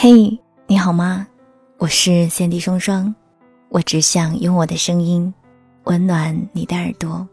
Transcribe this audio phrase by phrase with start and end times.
[0.00, 1.26] 嘿，你好吗？
[1.78, 3.12] 我是三 D 双双，
[3.68, 5.34] 我只想用我的声音
[5.86, 7.26] 温暖你的耳朵。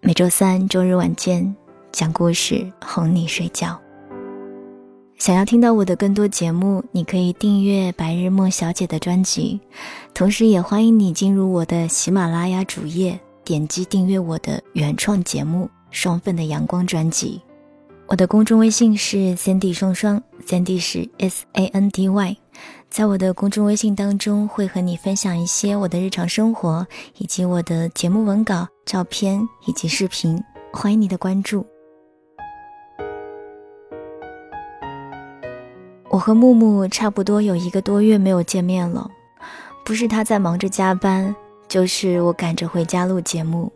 [0.00, 1.54] 每周三、周日晚间
[1.92, 3.78] 讲故事哄你睡觉。
[5.18, 9.60] 想要听到我的更多节目，你可以订阅白日梦小姐的专辑，
[10.14, 17.42] 同时也欢迎你进入我的喜马拉雅主页，点击订阅我的原创节目《双份的阳光》专辑。
[18.08, 22.36] 我的公众微信是三 D 双双，三 D 是 S A N D Y，
[22.88, 26.86] 在我的公众微信当中会和你分享一些我的日常生活，
[27.18, 30.40] 以及我的节目文稿、照片以及视频，
[30.72, 31.66] 欢迎你的关注。
[36.08, 39.10] 我和木木差不多有一个多月没有见面了，
[39.84, 41.34] 不是他在忙着加班，
[41.66, 43.70] 就是我赶着回家录节目。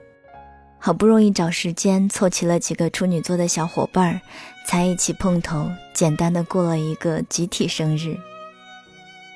[0.83, 4.21] 好不容易找时间凑齐了几个处女座的小伙伴儿，
[4.66, 8.16] 才一起碰头，简单的过了一个集体生日。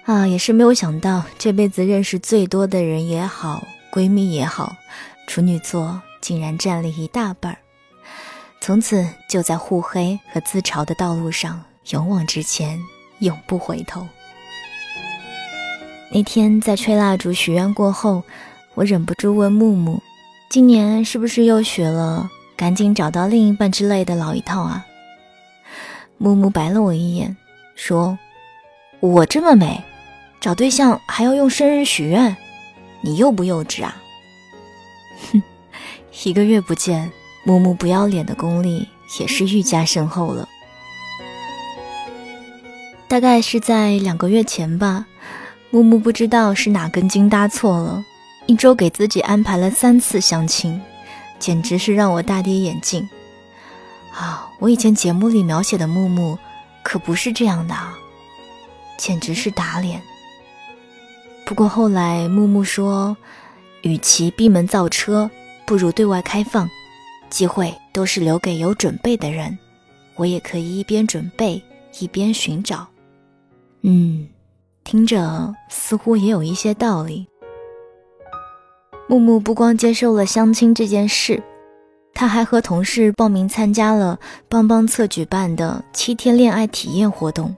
[0.06, 4.74] 啊，也是没有想到，这辈子认识最多的人也好，闺蜜也好，
[5.26, 7.58] 处女座竟然占了一大半儿。
[8.60, 12.80] 从此就在互黑和自嘲的道路上勇往直前，
[13.18, 14.08] 永不回头。
[16.10, 18.22] 那天在吹蜡烛许愿过后，
[18.72, 20.02] 我忍不住问木木。
[20.54, 24.86] 今年是不是又学了“赶紧找到另一半”之类的老一套啊？
[26.16, 27.36] 木木白了我一眼，
[27.74, 28.16] 说
[29.02, 29.82] ：“我这么美，
[30.40, 32.36] 找对象还要用生日许愿，
[33.00, 33.96] 你幼不幼稚啊？”
[35.32, 35.42] 哼，
[36.22, 37.10] 一个月不见，
[37.42, 38.86] 木木不要脸的功力
[39.18, 40.48] 也是愈加深厚了。
[43.08, 45.06] 大概是在两个月前吧，
[45.70, 48.04] 木木不知道是哪根筋搭错了。
[48.46, 50.80] 一周给自己安排了三次相亲，
[51.38, 53.08] 简直是让我大跌眼镜。
[54.12, 56.38] 啊，我以前节目里描写的木木，
[56.82, 57.74] 可不是这样的，
[58.98, 60.00] 简直是打脸。
[61.44, 63.16] 不过后来木木说，
[63.82, 65.30] 与其闭门造车，
[65.66, 66.68] 不如对外开放，
[67.30, 69.58] 机会都是留给有准备的人。
[70.16, 71.60] 我也可以一边准备
[71.98, 72.86] 一边寻找。
[73.82, 74.28] 嗯，
[74.84, 77.26] 听着似乎也有一些道理。
[79.06, 81.42] 木木不光接受了相亲这件事，
[82.14, 87.54] 他还和同事报名参加了帮帮测举办的七天恋爱体验活动，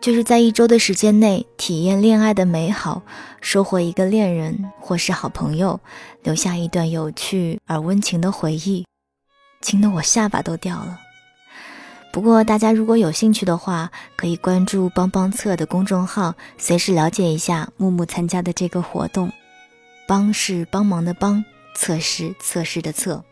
[0.00, 3.02] 就是在一周的时间内体验恋爱的美好，
[3.42, 5.78] 收获一个恋人或是好朋友，
[6.22, 8.86] 留下一段有趣而温情的回忆，
[9.60, 10.98] 惊得我下巴都掉了。
[12.14, 19.30] 不过大家如果有兴趣的话，可以关注帮帮测的公众号，随时了解一下木木参加的这个活动。
[20.12, 21.42] 帮是帮忙的帮，
[21.74, 23.24] 测试测试的测，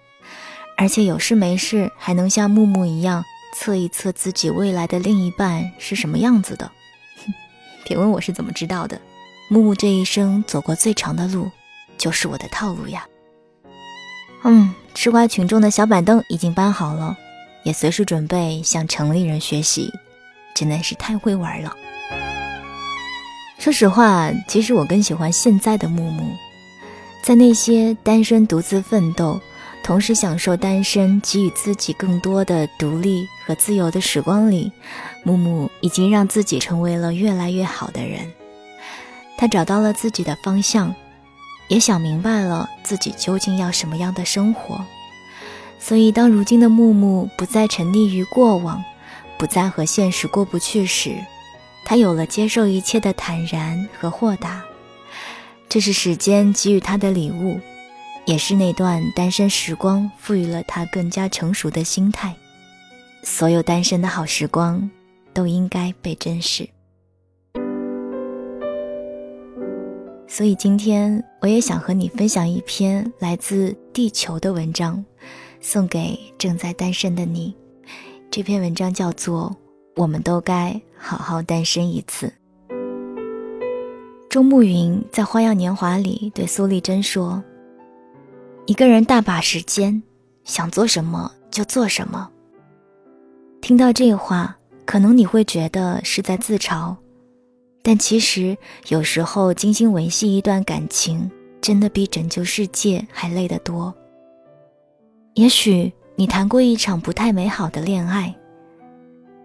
[0.78, 3.22] 而且有事没事还能像木木一样
[3.54, 6.72] 测一测自己未来的另一半是什么样子的。
[7.84, 8.98] 别问我是怎么知道的，
[9.50, 11.50] 木木这一生走过最长的路，
[11.98, 13.06] 就是我的套路呀。
[14.44, 17.14] 嗯，吃瓜群众的小板凳已经搬好了，
[17.62, 19.92] 也随时准备向城里人学习，
[20.54, 21.76] 真的是太会玩了。
[23.58, 26.34] 说实话，其实我更喜欢现在的木木。
[27.22, 29.40] 在那些单身独自奋斗，
[29.82, 34.72] 同时享受单身给予自己更多的独立和自由的时光里，
[35.22, 38.32] 木木已经让自己成为了越来越好的人。
[39.36, 40.94] 他找到了自己的方向，
[41.68, 44.84] 也想明白了自己究竟要什么样的生活。
[45.78, 48.82] 所以，当如今的木木不再沉溺于过往，
[49.38, 51.16] 不再和现实过不去时，
[51.84, 54.62] 他有了接受一切的坦然和豁达。
[55.70, 57.56] 这是时间给予他的礼物，
[58.26, 62.34] 也是那段单身时光赋予了他更加成熟的心态。
[63.22, 64.90] 所有单身的好时光，
[65.32, 66.68] 都应该被珍视。
[70.26, 75.04] 所以今天我也想和你分享一篇来自地球的文章，
[75.60, 77.54] 送给正在单身的你。
[78.28, 79.56] 这篇文章叫做
[80.02, 82.26] 《我们都该好好单身一次》。
[84.30, 87.42] 周慕云在《花样年华》里对苏丽珍说
[88.64, 90.00] ：“一个人大把时间，
[90.44, 92.30] 想做什么就做什么。”
[93.60, 94.56] 听到这话，
[94.86, 96.94] 可能你会觉得是在自嘲，
[97.82, 98.56] 但其实
[98.86, 101.28] 有时候精心维系一段感情，
[101.60, 103.92] 真的比拯救世界还累得多。
[105.34, 108.32] 也许你谈过一场不太美好的恋爱，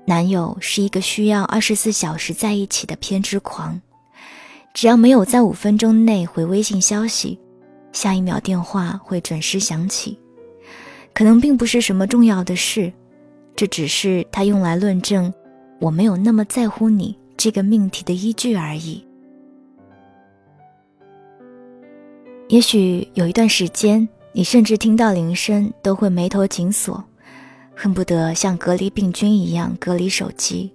[0.05, 3.81] 男友是一个需要二十四小时在一起的偏执狂。
[4.75, 7.39] 只要没有在五分钟内回微信消息，
[7.94, 10.19] 下一秒电话会准时响起。
[11.13, 12.92] 可能并不是什么重要的事，
[13.56, 15.33] 这只是他用来论证
[15.80, 19.01] 我没有那么在乎你这个命题的依据而已。
[22.50, 27.01] 也许有一段时间，你甚至听到铃声都会眉头紧锁，
[27.74, 30.69] 恨不得像隔离病菌一样隔离手机。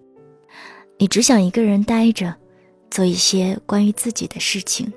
[0.96, 2.34] 你只想一个人待着，
[2.90, 4.92] 做一些关于自己的事情，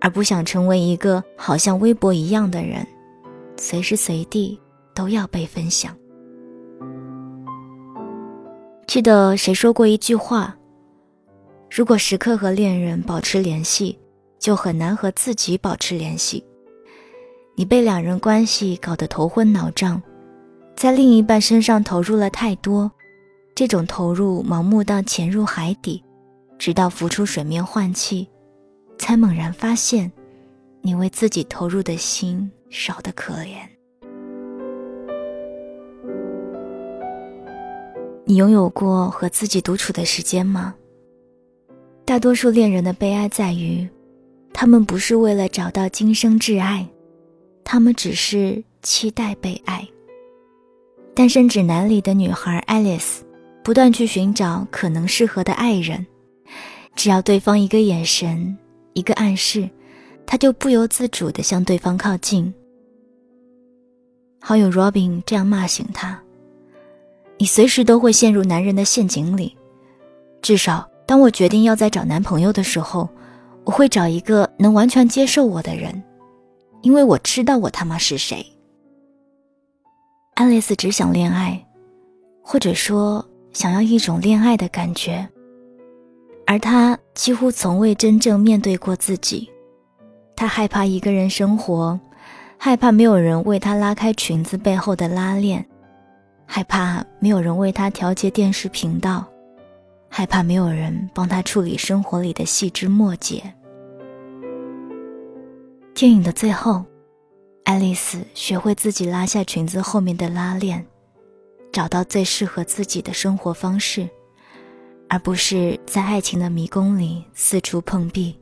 [0.00, 2.86] 而不想成为一个好像微博一样的人，
[3.56, 4.58] 随时随地
[4.94, 5.94] 都要被分享。
[8.86, 10.56] 记得谁说过一句话
[11.68, 13.98] ：“如果时刻和恋人保持联系，
[14.38, 16.44] 就很难和自己保持联系。
[17.56, 20.00] 你被两人关系搞得头昏脑胀，
[20.76, 22.90] 在另一半身上投入了太多。”
[23.56, 26.04] 这种投入盲目到潜入海底，
[26.58, 28.28] 直到浮出水面换气，
[28.98, 30.10] 才猛然发现，
[30.82, 33.58] 你为自己投入的心少得可怜。
[38.24, 40.74] 你拥有过和自己独处的时间吗？
[42.04, 43.88] 大多数恋人的悲哀在于，
[44.52, 46.86] 他们不是为了找到今生挚爱，
[47.64, 49.86] 他们只是期待被爱。
[51.14, 53.24] 单身指南里的女孩爱丽丝。
[53.66, 56.06] 不断去寻找可能适合的爱人，
[56.96, 58.56] 只要对方一个眼神、
[58.94, 59.68] 一个暗示，
[60.26, 62.52] 他就不由自主地向对方靠近。
[64.40, 66.20] 好友 Robin 这样骂醒他
[67.38, 69.56] ：“你随时都会陷入男人的陷阱里，
[70.42, 73.08] 至少当我决定要再找男朋友的时候，
[73.64, 76.02] 我会找一个能完全接受我的人，
[76.82, 78.44] 因为我知道我他妈是谁。”
[80.34, 81.64] 爱丽丝只想恋爱，
[82.42, 83.24] 或者说。
[83.52, 85.26] 想要一种恋爱的感觉，
[86.46, 89.50] 而他几乎从未真正面对过自己。
[90.36, 91.98] 他害怕一个人生活，
[92.56, 95.66] 害怕没有人为他拉开裙子背后的拉链，
[96.46, 99.26] 害怕没有人为他调节电视频道，
[100.08, 103.42] 害怕没有人帮他处理生活里的细枝末节。
[105.94, 106.84] 电影的最后，
[107.64, 110.86] 爱丽丝学会自己拉下裙子后面的拉链。
[111.72, 114.08] 找到最适合自己的生活方式，
[115.08, 118.38] 而不是在爱情的迷宫里四处碰壁。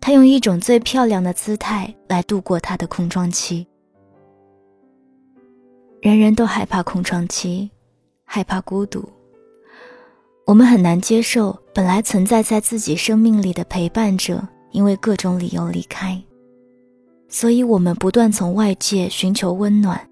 [0.00, 3.66] 他用一种最漂亮的姿态来度过他的空窗期。
[6.00, 7.70] 人人都害怕空窗期，
[8.24, 9.08] 害怕孤独。
[10.44, 16.20] 我们很难接受本来存在在自己生命里的陪伴者因为各种理由离开，
[17.28, 20.08] 所以我们不断从外界寻求温暖。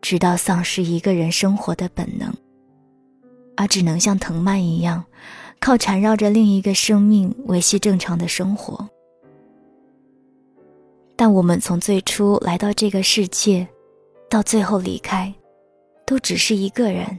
[0.00, 2.32] 直到丧失一个人生活的本能，
[3.58, 5.04] 而只能像藤蔓一样，
[5.58, 8.88] 靠缠绕着另一个生命维系正常的生活。
[11.16, 13.66] 但我们从最初来到这个世界，
[14.30, 15.34] 到最后离开，
[16.06, 17.18] 都只是一个人。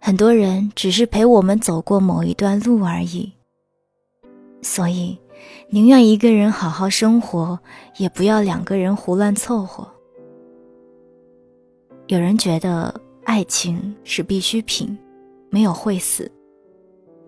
[0.00, 3.32] 很多人只是陪我们走过某一段路而已。
[4.62, 5.16] 所以，
[5.68, 7.56] 宁愿一个人好好生活，
[7.98, 9.88] 也不要两个人胡乱凑合。
[12.08, 12.92] 有人觉得
[13.22, 14.98] 爱情是必需品，
[15.50, 16.24] 没有会死；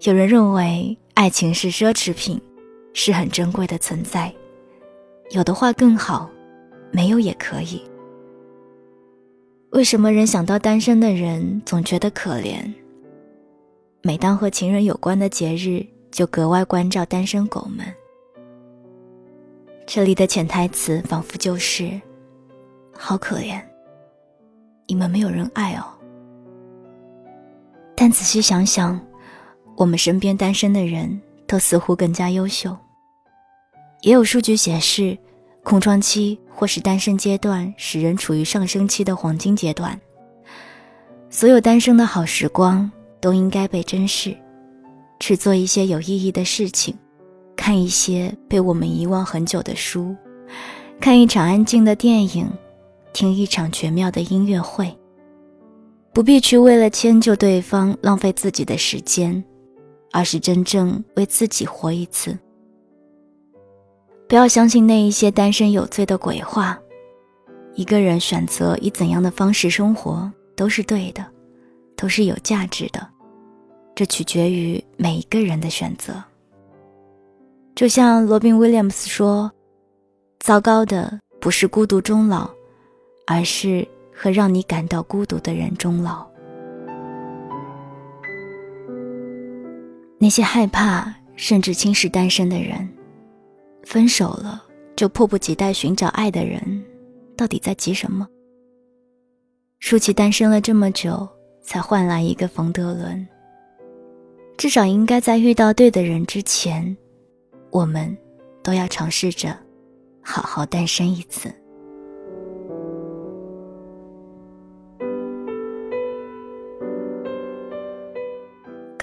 [0.02, 2.40] 有人认为爱情是奢侈品，
[2.94, 4.32] 是很珍贵的存在。
[5.30, 6.30] 有的话更好，
[6.90, 7.82] 没有也可以。
[9.70, 12.72] 为什么人想到单身的人总觉得可怜？
[14.02, 17.86] 每当和情人有关的节日，就格外关照单身狗们。
[19.86, 22.00] 这里的潜台词仿佛就是：
[22.92, 23.60] 好可怜。
[24.86, 25.84] 你们没有人爱哦。
[28.04, 29.00] 但仔细想想，
[29.76, 32.76] 我们身边单身的人都似乎更加优秀。
[34.00, 35.16] 也有数据显示，
[35.62, 39.96] 空窗期或是单身阶段使人处于上升期的黄金阶段。
[41.30, 42.90] 所有单身的好时光
[43.20, 44.36] 都应该被珍视，
[45.20, 46.96] 去做一些有意义的事情，
[47.54, 50.12] 看一些被我们遗忘很久的书，
[50.98, 52.50] 看一场安静的电影。
[53.12, 54.92] 听一场绝妙的音乐会，
[56.12, 59.42] 不必去为了迁就对方浪费自己的时间，
[60.10, 62.38] 而是真正为自己活一次。
[64.28, 66.78] 不要相信那一些单身有罪的鬼话，
[67.74, 71.24] 一个人选择以怎样的方式生活都是对的，
[71.96, 73.08] 都是有价值的，
[73.94, 76.12] 这取决于每一个人的选择。
[77.74, 79.50] 就像罗宾·威廉姆斯说
[80.40, 82.50] ：“糟糕的不是孤独终老。”
[83.24, 83.86] 而是
[84.22, 86.24] 和让你感到孤独的人终老。
[90.16, 92.88] 那些害怕甚至轻视单身的人，
[93.82, 94.62] 分手了
[94.94, 96.62] 就迫不及待寻找爱的人，
[97.36, 98.24] 到底在急什么？
[99.80, 101.28] 舒淇单身了这么久，
[101.60, 103.26] 才换来一个冯德伦。
[104.56, 106.96] 至少应该在遇到对的人之前，
[107.70, 108.16] 我们
[108.62, 109.58] 都要尝试着
[110.22, 111.52] 好好单身一次。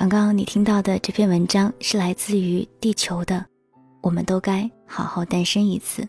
[0.10, 3.46] 刚刚你听到的这篇文章是来自于地球的，
[4.02, 6.08] 我们都该好好单身一次。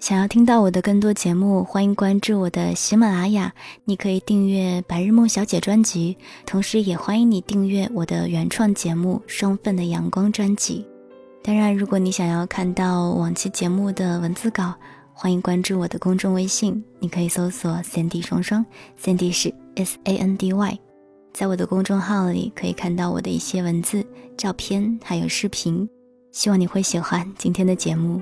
[0.00, 3.52] 想要听到我的更多节目，欢迎关注我的喜马拉雅。
[3.84, 10.84] 你可以订阅《白日梦小姐》专辑，同时也欢迎你订阅我的原创节目《双份的阳光》专辑。
[11.40, 14.74] 当然，如果你想要看到往期节目的文字稿，
[15.12, 18.66] 欢迎关注我的公众微信，你可以搜索 “Sandy 双双
[19.00, 20.78] ”，Sandy 是 S A N D Y。
[21.38, 24.04] 在我的公众号里可以看到我的一些文字、
[24.36, 25.88] 照片还有视频。
[26.32, 28.20] 希望你会喜欢今天的节目。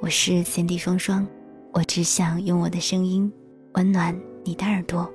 [0.00, 1.24] 我是 Cindy 双双，
[1.72, 3.32] 我只想用我的声音
[3.74, 5.08] 温暖你的耳朵。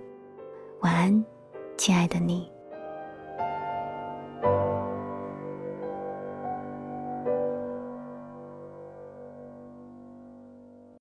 [0.83, 1.25] 晚安，
[1.75, 2.52] 亲爱的你。